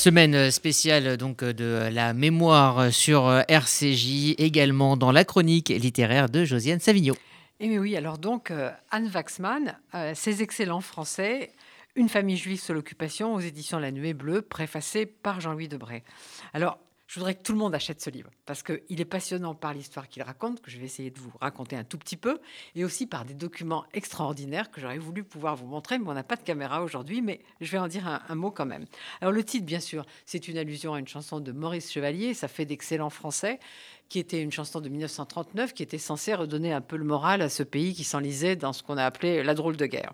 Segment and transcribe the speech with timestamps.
[0.00, 6.80] Semaine spéciale donc de la mémoire sur RCJ, également dans la chronique littéraire de Josiane
[6.80, 7.12] Savigno.
[7.60, 11.50] Et eh oui, alors donc euh, Anne Waxman, euh, ses excellents français,
[11.96, 16.02] Une famille juive sous l'occupation aux éditions La Nuée Bleue, préfacé par Jean-Louis Debray.
[16.54, 16.78] Alors,
[17.10, 20.08] je voudrais que tout le monde achète ce livre parce qu'il est passionnant par l'histoire
[20.08, 22.38] qu'il raconte, que je vais essayer de vous raconter un tout petit peu,
[22.76, 26.22] et aussi par des documents extraordinaires que j'aurais voulu pouvoir vous montrer, mais on n'a
[26.22, 28.84] pas de caméra aujourd'hui, mais je vais en dire un, mot quand même.
[29.20, 32.46] Alors le titre, bien sûr, c'est une allusion à une chanson de Maurice Chevalier, ça
[32.46, 33.58] fait d'excellents français,
[34.08, 37.48] qui était une chanson de 1939, qui était censée redonner un peu le moral à
[37.48, 40.12] ce pays qui s'enlisait dans ce qu'on a appelé la drôle de guerre.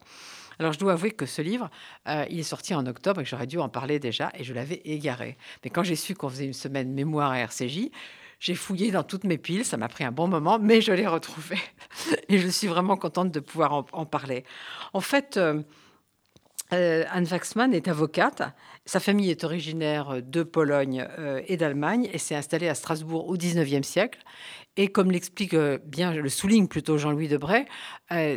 [0.58, 1.70] Alors je dois avouer que ce livre,
[2.08, 4.80] euh, il est sorti en octobre et j'aurais dû en parler déjà et je l'avais
[4.84, 5.36] égaré.
[5.64, 7.90] Mais quand j'ai su qu'on faisait une semaine mémoire à RCJ,
[8.38, 11.06] j'ai fouillé dans toutes mes piles, ça m'a pris un bon moment, mais je l'ai
[11.06, 11.56] retrouvé.
[12.28, 14.44] et je suis vraiment contente de pouvoir en, parler.
[14.92, 15.62] En fait, euh,
[16.72, 18.42] euh, Anne Waxman est avocate.
[18.84, 21.06] Sa famille est originaire de Pologne
[21.48, 24.20] et d'Allemagne et s'est installée à Strasbourg au XIXe siècle.
[24.76, 27.66] Et comme l'explique bien, le souligne plutôt Jean-Louis Debray,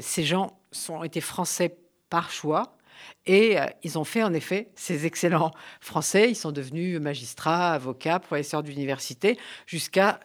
[0.01, 1.77] ces gens sont été français
[2.09, 2.77] par choix.
[3.25, 6.29] Et euh, ils ont fait en effet ces excellents Français.
[6.29, 10.19] Ils sont devenus magistrats, avocats, professeurs d'université, jusqu'à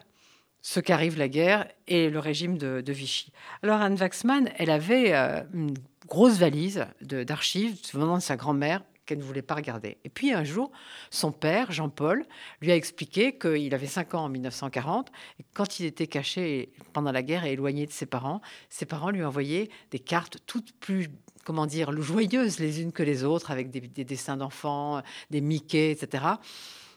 [0.61, 3.33] ce qu'arrive la guerre et le régime de, Vichy.
[3.63, 5.75] Alors Anne Waxman, elle avait euh, une
[6.09, 9.99] grosse valise d'archives venant de sa grand-mère qu'elle ne voulait pas regarder.
[10.05, 10.71] Et puis un jour,
[11.11, 12.25] son père, Jean-Paul,
[12.61, 15.11] lui a expliqué qu'il avait 5 ans en 1940,
[15.41, 19.11] et quand il était caché pendant la guerre et éloigné de ses parents, ses parents
[19.11, 21.11] lui envoyaient des cartes toutes plus
[21.45, 26.25] comment dire, joyeuses les unes que les autres, avec des, dessins d'enfants, des Mickey, etc.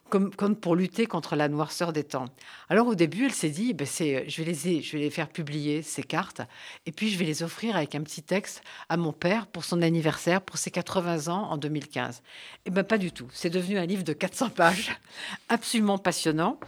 [0.10, 2.30] Comme, pour lutter contre la noirceur des temps.
[2.70, 6.04] Alors au début, elle s'est dit, ben je, vais les, je les faire publier, ces
[6.04, 6.42] cartes,
[6.86, 9.82] et puis je vais les offrir avec un petit texte à mon père pour son
[9.82, 12.22] anniversaire, pour ses 80 ans en 2015.
[12.66, 13.28] Et ben pas du tout.
[13.34, 14.92] C'est devenu un livre de 400 pages,
[15.50, 16.60] absolument passionnant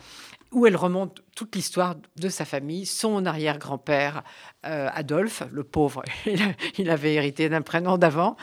[0.51, 4.23] où elle remonte toute l'histoire de sa famille, son arrière-grand-père
[4.65, 6.03] euh, Adolphe, le pauvre,
[6.77, 8.35] il avait hérité d'un prénom d'avant,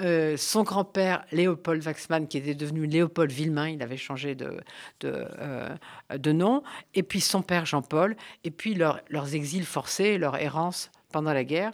[0.00, 4.60] euh, son grand-père Léopold Waxman, qui était devenu Léopold Villemain, il avait changé de,
[5.04, 5.68] euh,
[6.16, 6.62] de nom,
[6.94, 11.72] et puis son père Jean-Paul, et puis leurs exils forcés, leur errance pendant la guerre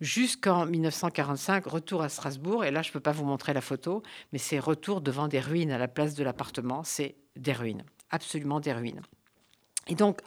[0.00, 2.64] jusqu'en 1945, retour à Strasbourg.
[2.64, 4.02] Et là, je ne peux pas vous montrer la photo,
[4.32, 6.82] mais c'est retour devant des ruines à la place de l'appartement.
[6.84, 9.02] C'est des ruines, absolument des ruines.
[9.88, 10.20] Et donc,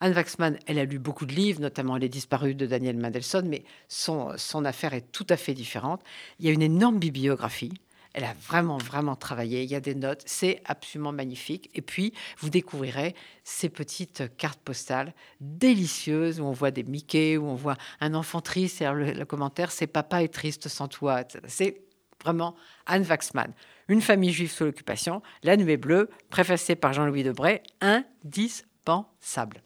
[0.00, 3.64] Anne Waxman, elle a lu beaucoup de livres, notamment Les disparus de Daniel Mendelssohn, mais
[3.88, 6.02] son, affaire est tout à fait différente.
[6.38, 7.72] Il y a une énorme bibliographie.
[8.12, 9.62] Elle a vraiment, vraiment travaillé.
[9.62, 10.22] Il y a des notes.
[10.24, 11.70] C'est absolument magnifique.
[11.74, 13.14] Et puis, vous découvrirez
[13.44, 18.40] ces petites cartes postales délicieuses où on voit des Mickey, où on voit un enfant
[18.40, 18.80] triste.
[18.80, 21.24] Et le, le commentaire, c'est Papa est triste sans toi.
[21.46, 21.85] C'est
[22.22, 22.54] vraiment
[22.86, 23.52] Anne Waxman.
[23.88, 29.62] Une famille juive sous l'occupation, La Nuée Bleue, préfacée par Jean-Louis Debray, indispensable.